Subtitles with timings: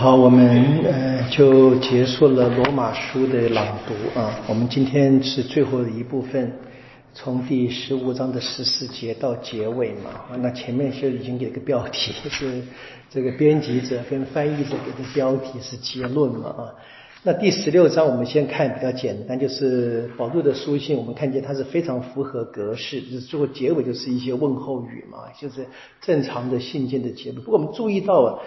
[0.00, 4.32] 好，我们呃就结束了罗马书的朗读啊。
[4.46, 6.52] 我们今天是最后的一部分，
[7.12, 10.38] 从第十五章的十四节到结尾嘛。
[10.40, 12.62] 那前面就已经给了个标题，就是
[13.10, 16.70] 这个编辑者跟翻译者给的标题是结论嘛啊。
[17.24, 25.66] 那第十六章我们先看比较简单，就是保罗的书信，我们看见它是非常符合格式，就是最后结尾就是一些问候语嘛，就是
[26.00, 27.38] 正常的信件的结尾。
[27.38, 28.40] 不过我们注意到。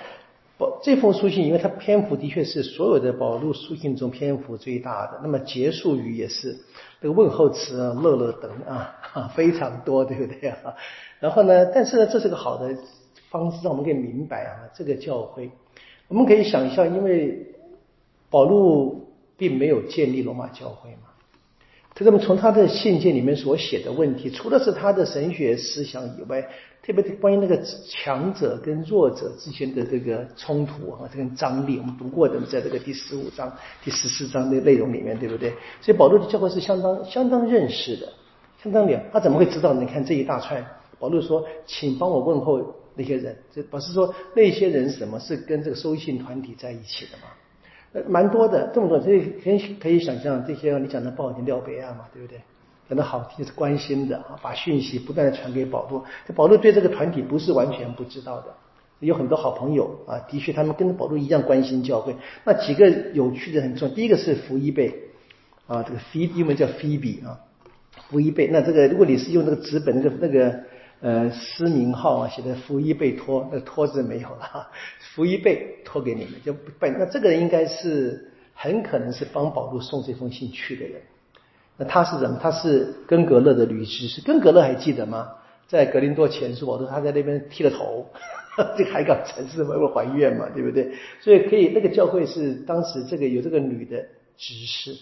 [0.84, 6.58] 这封书信，因为它篇幅的确是所有的保禄书信中篇幅最大的，那么结束语也是
[7.02, 10.73] 这个问候词啊，乐乐等啊，非常多，对不对啊？
[11.20, 12.76] 然后呢，但是呢，这是个好的
[13.30, 15.52] 方式，让我们可以明白啊，这个教会，
[16.08, 17.55] 我们可以想象，因为
[18.30, 21.11] 保禄并没有建立罗马教会嘛。
[22.04, 26.42] 那么从他的信件里面所写的问题，除了是他的神学思想以外，
[26.84, 35.52] 特别关于那个强者跟弱者之间的这个冲突啊，这个张力，我们读过的，在这个第十五章、第十四章的内容里面，对不对？
[35.80, 38.12] 所以保罗的教会是相当相当认识的，
[38.64, 39.00] 相当了。
[39.14, 39.73] 他怎么会知道？
[39.73, 40.66] 你看这一大串，
[40.97, 47.25] 保罗说：“请帮我问候那些人。”这不是说那些人什么是跟这个收信团体在一起的吗？
[48.08, 52.39] 蛮多的，这么多，所以可以可以想象这些你讲的不好听廖北亚嘛，对不对？
[52.88, 56.03] 讲的好听是关心的啊，把讯息不断的传给保罗。
[56.25, 58.47] 这保罗对这个团体不是完全不知道的，
[59.00, 62.16] 有很多好朋友啊，的确他们跟保罗一样关心教会。
[62.45, 64.94] 那几个有趣的很重要，第一个是福一贝
[65.67, 67.39] 啊，这个 Ph 英文叫 Phoebe 啊，
[68.09, 68.47] 福一贝。
[68.47, 70.64] 那这个如果你是用那个纸本那个那个。
[71.02, 81.02] 呃，私名号啊，写的福一贝托，那托字没有了，福一贝托给你们，就本那这个人应该是很可能是帮保罗送这封信去的人。
[81.77, 82.38] 那他是什么？
[82.39, 85.29] 他是根格勒的律师，是根格勒还记得吗？
[85.67, 88.05] 在格林多前书，保罗他在那边剃了头，
[88.77, 90.91] 这个海港城市为了还愿嘛，对不对？
[91.19, 94.05] 所以可以，那个教会是当时这个有这个女的
[94.38, 94.95] 执事。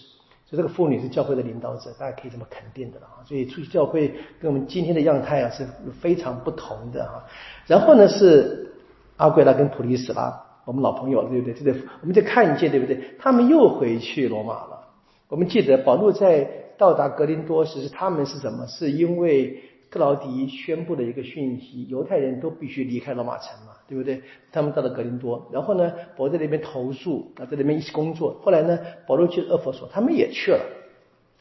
[0.50, 3.06] 就这个妇女是教会的领导者，大家可以这么肯定的了。
[3.24, 4.08] 所以出去教会
[4.40, 5.64] 跟我们今天的样态啊是
[6.00, 7.24] 非常不同的啊。
[7.66, 8.72] 然后呢是
[9.16, 11.54] 阿贵拉跟普利斯拉，我们老朋友对不对？
[11.54, 13.00] 这个我们就看见对不对？
[13.20, 14.88] 他们又回去罗马了。
[15.28, 18.66] 我们记得保罗在到达格林多时，他们是什么？
[18.66, 23.72] 是因为克劳迪宣布的一个讯息，犹太人都必须离开罗马城嘛。
[23.90, 24.22] 对不对？
[24.52, 28.40] 他们到了格林多，然后呢，保罗在那边投诉啊，在那边一起工作。
[28.40, 30.64] 后来呢，保罗去了厄佛所，他们也去了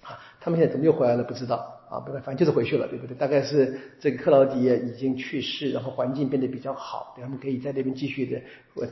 [0.02, 0.18] 啊。
[0.42, 1.24] 他们现在怎么又回来了？
[1.24, 1.79] 不知道。
[1.90, 3.16] 啊，不，反正就是回去了，对不对？
[3.18, 8.40] 大概是这个克劳迪已经去世，然后环境变得比较好，他们可以在那边继续的。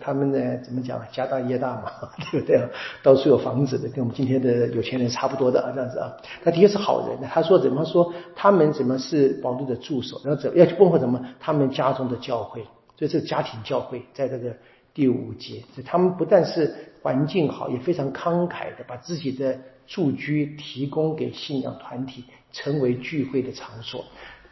[0.02, 1.00] 他们呢，怎么讲？
[1.12, 1.92] 家大业大嘛，
[2.32, 2.60] 对不对？
[3.04, 6.18] 到处有房子的，跟我们今天的有钱人差不多的啊，这样子啊。
[6.44, 7.18] 他的确是好人。
[7.30, 8.12] 他说怎么说？
[8.36, 10.20] 他们怎么是保罗的助手？
[10.24, 11.24] 然后怎要去问候什么？
[11.40, 12.64] 他们家中的教会，
[12.98, 14.56] 所以这个家庭教会在这个
[14.96, 22.24] 第五节，他们不但是环境好，也非常慷慨的把自己的住居提供给信仰团体。
[22.52, 24.04] 成为聚会的场所，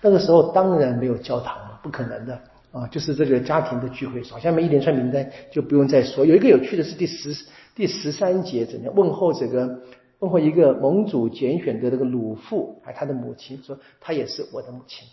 [0.01, 2.39] 那个时候当然没有教堂了，不可能的
[2.71, 2.87] 啊！
[2.87, 4.39] 就是这个家庭的聚会所。
[4.39, 6.25] 下面一连串名单就不用再说。
[6.25, 7.35] 有一个有趣的是第十
[7.73, 9.81] 第十三节，怎样问候这个
[10.19, 15.07] 问候一个盟主拣选的这个鲁父，还他的母亲，说他也是我的母亲。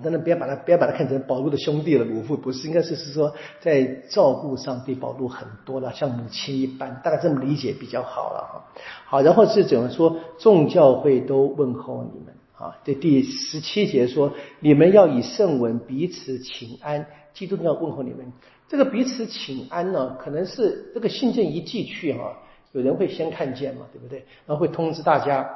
[0.00, 8.64] 你当然不要把他不要把他看成保罗的兄弟了，鲁父不是，应该是是说在照顾上对保罗很多了，像母亲一般，大概这么理解比较好了哈。
[9.04, 10.16] 好，然后是怎么说？
[10.38, 12.78] 众教会都问候你们啊。
[12.82, 18.32] 这第十七节说，你们要以圣文彼此请安，基督要问候你们。
[18.68, 22.38] 这个彼此请安呢，可能是这个信件一寄去哈，
[22.72, 24.24] 有人会先看见嘛，对不对？
[24.46, 25.46] 然后会通知大家。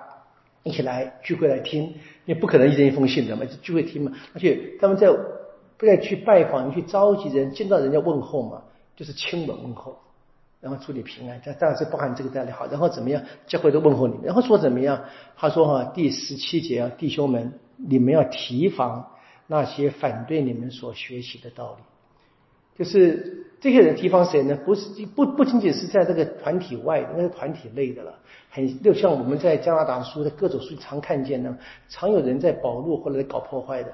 [0.64, 1.94] 一起来聚会来听，
[2.24, 4.12] 你不可能一人一封信的嘛，就聚会听嘛。
[4.34, 5.08] 而且他们在
[5.76, 8.62] 不再去拜访，去召集人，见到人家问候嘛，
[8.96, 9.98] 就是亲吻问候，
[10.60, 11.40] 然后祝你平安。
[11.44, 12.66] 这当然是包含这个在里好。
[12.68, 15.04] 然后怎么样，教会都问候你，然后说怎么样？
[15.36, 19.10] 他说哈，第十七节啊，弟兄们，你们要提防
[19.46, 21.82] 那些反对你们所学习的道理。
[22.76, 24.54] 就是这些人提防谁呢？
[24.66, 28.14] 不是不不仅仅是在这个团体外，那是团体内的了。
[28.50, 31.56] 很就像我们在加拿大书的各种书常看见呢，
[31.88, 33.90] 常有人在保路或者搞破坏的。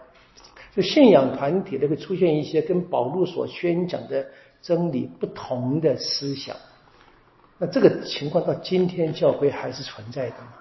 [0.74, 4.26] 就信仰团体都会出现一些跟保路所宣讲的
[4.60, 6.56] 真理不同的思想。
[7.58, 10.54] 那这个情况到今天教会还是存在的嘛？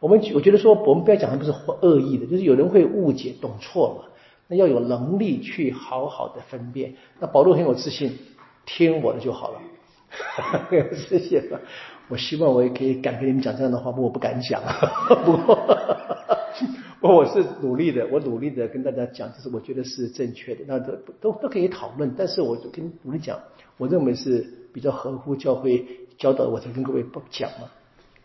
[0.00, 1.52] 我们我觉得说，我们不要讲的不是
[1.82, 4.08] 恶意的，就是有人会误解、懂错嘛。
[4.48, 6.94] 那要有能力去好好的分辨。
[7.20, 8.16] 那保罗很有自信，
[8.66, 9.60] 听我的就好了。
[11.08, 11.42] 谢谢。
[12.08, 14.62] 我希望我也可以敢跟你们讲这样的话，不我不敢讲。
[15.24, 15.58] 不过，
[17.02, 22.14] 我我是努力的，我努力的跟大家讲，就是我觉得是正确的，那都都都可以讨论。
[22.16, 23.40] 但是我就跟努力讲，
[23.76, 25.84] 我认为是比较合乎教会
[26.16, 27.68] 教导，我才跟各位讲嘛。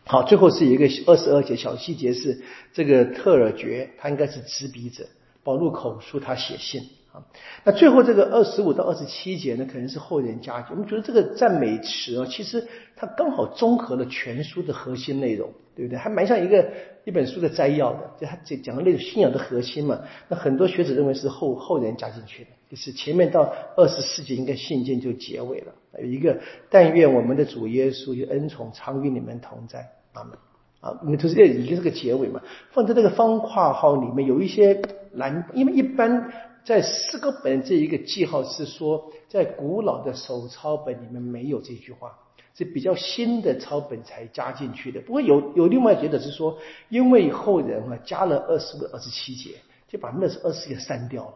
[0.05, 2.41] 好，最后是一个二十二节小细节是
[2.73, 5.05] 这个特尔爵，他应该是执笔者，
[5.43, 6.81] 保禄口述他写信。
[7.11, 7.23] 啊，
[7.65, 12.65] 那最后这个二十五到二十七节呢，可能是后人加我们觉得这个赞美词啊，其实
[12.95, 15.97] 它刚好综合了全书的核心内容，对不对？
[15.97, 16.71] 还蛮像一个
[17.03, 19.99] 一本书的摘要的，就它讲讲的那种信仰的核心嘛。
[20.29, 30.37] 那很多学者认为是后后人加进去的，就是前面到二十四节应该信件就结尾了，有一个但愿我们的主耶稣与恩宠常与你们同在，阿门。
[30.79, 32.41] 啊，因为就是这已经是个结尾嘛，
[32.71, 34.81] 放在这个方括号里面有一些
[35.13, 36.31] 蓝，因为一般。
[36.63, 42.15] 在诗歌本这一个记号是说，在古老的手抄本里面没有这句话，
[42.53, 45.01] 是比较新的抄本才加进去的。
[45.01, 46.55] 不过有有另外觉得是说，
[46.89, 49.55] 因为后人啊加了二十个二十七节，
[49.87, 51.33] 就把那二十个删掉了，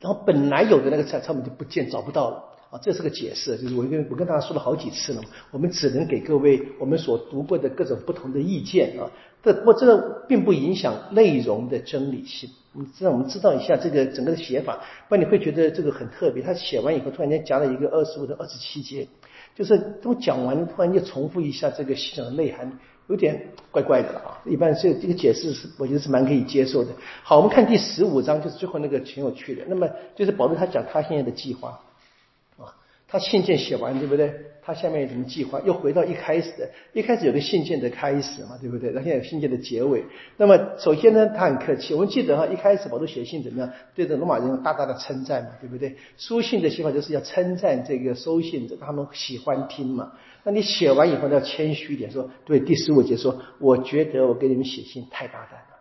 [0.00, 9.10] 然后本来有的那个抄抄本就不见找不到了这是个解释，就是我跟我跟大家说了好几次了，我们只能给各位我们所读过的各种不同的意见啊。
[9.42, 12.50] 这不过这个并不影响内容的真理性。
[12.76, 16.42] 你知道，我们知道一下这个整个的写法，不然你会觉得这个很特别。
[16.42, 19.06] 他写完以后，突然间加了一个二十五到二十七节，
[19.54, 22.76] 就是都讲完，突然间重复一下这个思想的内涵，
[23.06, 23.40] 有点
[23.70, 24.42] 怪怪的啊。
[24.44, 26.90] 一般这这个解释是，我觉得是蛮可以接受的。
[27.22, 29.62] 好，我们看第十五章，就是最后那个挺有趣的。
[29.68, 31.78] 那么就是保罗他讲他现在的计划，
[33.14, 34.28] 他信件写完，对不对？
[34.60, 35.60] 他下面有什么计划？
[35.64, 38.90] 又回到一开始的，一开始有个信件的开始嘛，对不对？
[38.90, 40.02] 那现在有信件的结尾。
[40.36, 41.94] 那么首先呢，他很客气。
[41.94, 43.70] 我们记得哈，一开始保罗写信怎么样？
[43.94, 45.94] 对着罗马人大大的称赞嘛，对不对？
[46.16, 50.10] 书信的写法就是要称赞这个收信者，他们喜欢听嘛。
[50.42, 55.73] 那你写完以后要谦虚一点，说对第十五节说，我觉得我给你们写信太大胆了。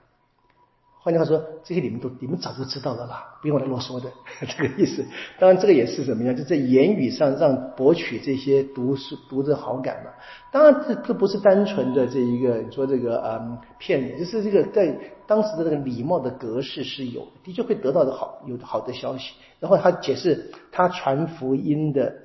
[1.03, 4.09] 换句话说，这些你们都你们早就知道了啦，不用我来啰嗦的
[4.47, 5.05] 这个意思。
[5.37, 6.33] 当然，这个也是什么样？
[6.33, 10.11] 就在言语上让博取这些读书读者好感嘛。
[10.49, 14.97] 当然，这这不是单纯的这一个你说这个嗯骗人，就是这个在
[15.27, 19.33] 当时的这个礼貌的格式是有的确会得到的好有好的消息。
[19.59, 22.15] 然后他解释他传福音的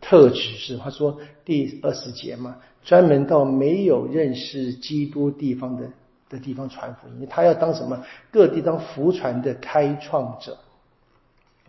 [0.00, 5.90] 特质是，他说第二十节嘛，专门到没有认识基督地方的。
[6.30, 8.04] 的地方传福音，他要当什么？
[8.30, 10.58] 各地当福传的开创者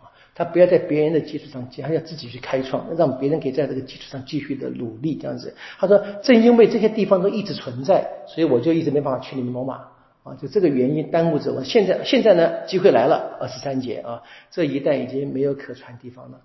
[0.00, 0.08] 啊！
[0.34, 5.14] 他不要在别人的基础上建，他要自己去开创，让别人可以在这个基础上继续的努力。
[5.16, 9.88] 这样子，他说：“正因为这些地方都一直存在，所以我就一直没办法去你们罗马
[10.24, 10.34] 啊！
[10.40, 11.62] 就这个原因耽误着我。
[11.62, 16.40] 现在，现在呢，机会来了，二十三节啊，这一带已经没有可传地方了。”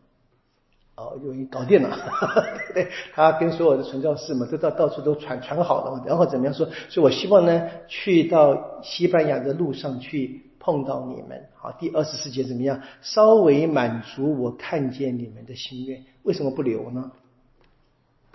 [1.01, 1.97] 哦，就搞定了，
[2.73, 6.67] 对对他跟所有的传教士嘛，都到到处都传传好了嘛，然后怎么样说？
[6.89, 11.43] 所以我希望呢，去到西班牙的路上去碰到你们。
[11.55, 12.81] 好，第二十四节怎么样？
[13.01, 17.11] 稍微满足我看见你们的心愿，为什么不留呢？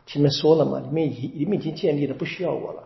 [0.07, 2.83] 前面说了嘛，你们已你们已经建立了，不需要我了，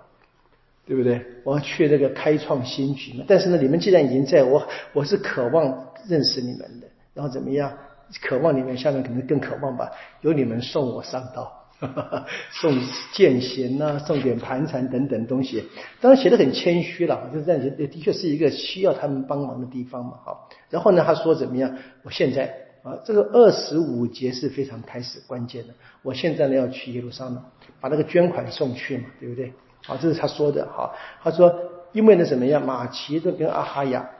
[0.86, 1.20] 对不对？
[1.44, 3.24] 我要去那个开创新局嘛。
[3.28, 7.76] 但是呢，你们既然已经在我，我是渴望认识你们的，然后怎么样？
[8.20, 9.90] 渴望你们，下面可能更渴望吧。
[10.20, 11.52] 有你们送我上道，
[12.50, 12.76] 送
[13.12, 15.64] 剑弦呐，送点盘缠等等东西。
[16.00, 20.14] 当然写的很谦虚了，就是这样，也的确是一个需要他们帮忙的地方嘛。
[20.24, 21.72] 好，然后呢，他说怎么样？
[22.02, 22.52] 我现在
[22.82, 25.74] 啊，这个二十五节是非常开始关键的。
[26.02, 27.42] 我现在呢要去耶路撒冷，
[27.80, 29.52] 把那个捐款送去嘛，对不对？
[29.84, 30.66] 好，这是他说的。
[30.72, 31.54] 好，他说
[31.92, 32.64] 因为呢怎么样？
[32.66, 34.10] 马其顿跟阿哈亚。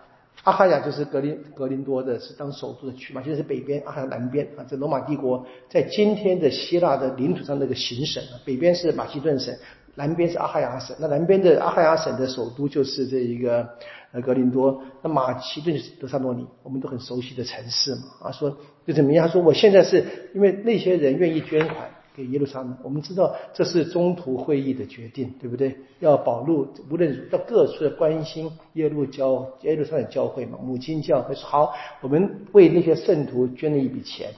[0.45, 4.65] 阿哈亚就是格林格林多的，是当首都的区嘛，现在是北边，阿哈南边啊。
[4.69, 9.55] 这罗马帝国在今天的希腊的领土上那个行省啊，北边是马其顿省，
[9.97, 10.97] 南边是阿哈亚省。
[10.99, 13.69] 那南边的阿哈亚省的首都就是这一个
[14.13, 18.03] 呃格林多，那马其顿是德萨诺尼，我们都很熟悉的城市嘛。
[18.23, 18.57] 啊，说
[18.87, 19.27] 就怎么样？
[19.27, 20.05] 他说我现在是
[20.35, 21.91] 因为那些人愿意捐款。
[22.27, 25.77] 耶路撒冷，我们知道这是中途会议的决定，对不对？
[26.01, 34.31] 要保路，无论到各处的关心耶路教耶路撒冷教会嘛，母亲教会说好，我们为那些圣徒捐了一笔钱。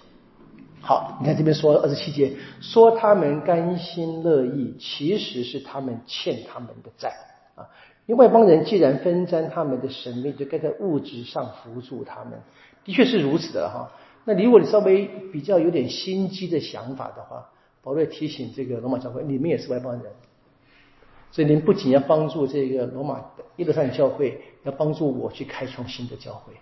[0.80, 7.12] 好，你看这边说二十七节，说他们甘心乐意，其实是他们欠他们的债
[7.54, 7.68] 啊。
[8.06, 12.40] 因为外邦人既然分担他们的神命，就该在物质上扶助他们，
[12.84, 13.92] 的确是如此的哈。
[14.24, 17.48] 那如果你稍微比较有点心机的想法的话，
[17.82, 20.02] 保罗提醒这个罗马教会，你们也是外邦人，
[21.30, 23.20] 所以您不仅要帮助这个罗马
[23.56, 26.52] 耶路撒冷教会，要帮助我去开创新的教会，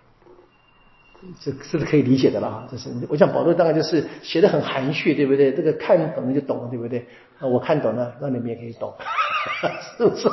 [1.40, 2.68] 这是不是可以理解的了啊？
[2.70, 5.52] 这是我想保罗当然就是写的很含蓄，对不对？
[5.52, 7.06] 这个看懂了就懂了，对不对？
[7.38, 8.92] 那我看懂了，让你们也可以懂。
[9.96, 10.28] 是不是？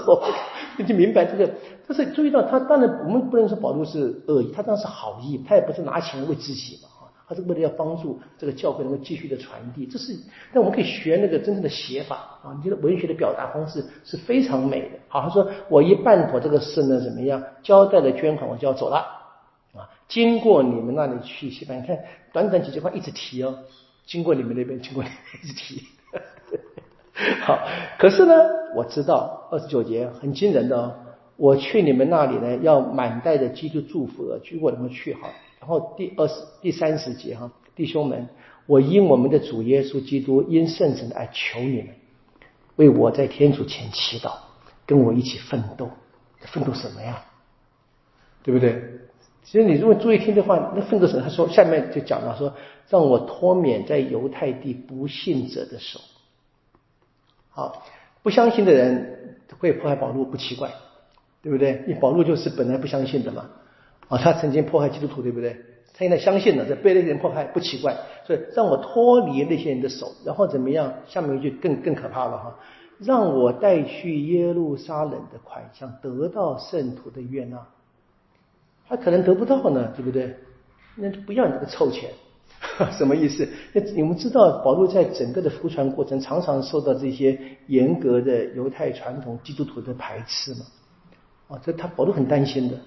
[0.78, 1.50] 你就明白这个，
[1.88, 6.90] 但是注意到他，当然我们不能说保罗是恶意，他当然是好意，他也不是拿钱为自己嘛，
[7.28, 9.86] 他是为了要帮助这个教会能够继续的传递。
[9.86, 10.18] 这是，
[10.54, 14.98] 但我们可以学那个真正的写法啊，你觉得文学的表达方式是非常美的。
[15.10, 17.44] 好，他说我一办妥这个事呢，怎么样？
[17.62, 18.98] 交代了捐款，我就要走了
[19.76, 19.90] 啊。
[20.08, 22.00] 经过你们那里去西班牙，看
[22.32, 23.60] 短短几句话一直提哦，
[24.06, 25.10] 经过你们那边，经过你
[25.44, 25.84] 一直提。
[27.42, 27.60] 好，
[28.00, 28.34] 可是呢，
[28.76, 30.96] 我知道二十九节很惊人的哦。
[31.36, 35.30] 我去你们那里呢，要满带的基督祝福的，去我能够去好。
[35.60, 38.28] 然后第二十、第三十节哈，弟兄们，
[38.66, 41.90] 我因我们的主耶稣基督因圣神的爱求你们，
[42.76, 44.34] 为我在天主前祈祷，
[44.86, 45.90] 跟我一起奋斗。
[46.40, 47.26] 奋斗什么呀？
[48.44, 48.82] 对不对？
[49.44, 51.24] 其实你如果注意听的话，那奋斗什么？
[51.24, 52.54] 他说下面就讲了说，
[52.90, 56.00] 让我脱免在犹太地不信者的手。
[57.50, 57.84] 好，
[58.22, 60.72] 不相信的人会迫害保禄，不奇怪，
[61.42, 61.84] 对不对？
[61.88, 63.50] 因为保禄就是本来不相信的嘛，
[64.10, 65.54] 啊，他曾经迫害基督徒，对不对？
[65.94, 67.98] 他现在相信了，在被那些人迫害，不奇怪。
[68.26, 70.94] 所以让我脱离那些人的手，然后怎么样？
[71.08, 72.60] 下面一句更更可怕了哈，
[73.00, 77.66] 让我带去耶路撒冷的款项，得到圣徒的悦纳。
[78.88, 80.36] 他可能得不到呢，对不对？
[80.96, 82.10] 那就不要你这个臭钱。
[82.92, 83.48] 什么意思？
[83.74, 87.38] 那你们知道，保罗在整个的服传过程，常常受到这些
[87.68, 90.62] 严格的犹太传统基督徒的排斥嘛？
[91.50, 92.78] 啊，这他保罗很担心的。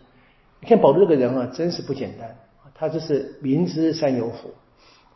[0.60, 2.36] 你看保罗这个人啊，真是不简单。
[2.74, 4.54] 他就是明知山有虎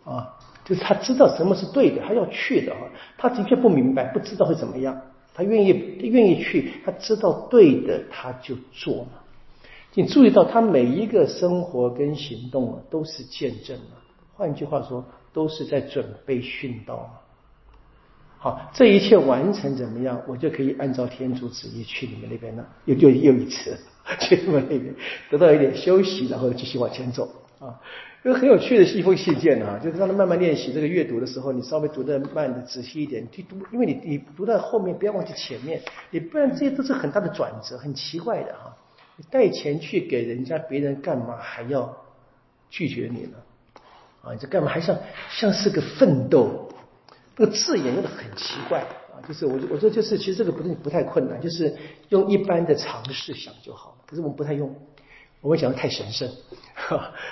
[0.05, 0.37] 啊，
[0.67, 2.81] 就是他知道什么是对的，他要去的啊。
[3.17, 5.01] 他的确不明白，不知道会怎么样，
[5.33, 5.69] 他愿意，
[6.03, 9.13] 愿意去，他知道对的，他就做嘛。
[9.95, 13.97] 你注意到他每一个生活跟行动啊，都是见证啊。
[14.35, 17.24] 换句话说，都是在准备殉道。
[18.45, 20.21] 好，这一切完成怎么样？
[20.29, 22.69] 我就可以按照天主旨意去你们那边了。
[22.85, 23.75] 又又又一次
[24.21, 24.95] 去你们那边，
[25.31, 27.27] 得到一点休息，然后继续往前走
[27.59, 27.81] 啊。
[28.23, 38.77] 一个很有趣的一封信件啊，就是让他慢慢练习这个阅读的时候，你稍微读的慢的仔细一点去读，因为你你读到后面不要忘记前面，你不然这些都是很大的转折，很奇怪的哈。
[39.17, 41.97] 你带钱去给人家，别人干嘛还要
[42.69, 43.39] 拒绝你呢？
[44.21, 44.99] 啊，你这干嘛还像
[45.31, 46.64] 像是个奋斗？
[47.37, 51.75] 那个字眼用的很奇怪啊，就是我我说就是其实这个不是不太困难，就是
[52.11, 53.97] 用一般的常识想就好了。
[54.07, 54.75] 可是我们不太用，
[55.41, 56.29] 我们想的太神圣，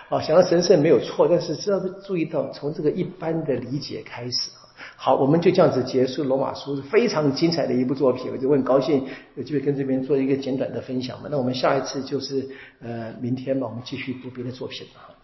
[0.08, 4.50] 啊， 想到神圣没有错，但是只要注意到从这个一般的理解开始。
[4.96, 9.06] 好，我们就这样子结束罗马书，是非常精彩的一部作品，我就很高兴
[9.36, 11.28] 有机会跟这边做一个简短的分享嘛。
[11.30, 12.48] 那我们下一次就是
[12.80, 15.14] 呃明天嘛，我们继续读别的作品啊。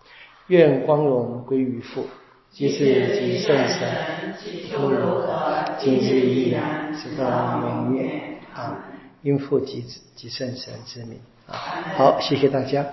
[0.47, 2.07] 愿光荣归于父，
[2.51, 4.35] 即是及圣神，
[4.73, 8.41] 诸如何，今日依然，直到永远。
[8.55, 8.85] 啊，
[9.23, 11.19] 应父及子及圣神之名。
[11.47, 11.55] 啊，
[11.97, 12.85] 好，谢谢大家。